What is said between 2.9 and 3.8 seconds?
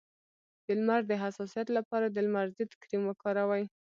وکاروئ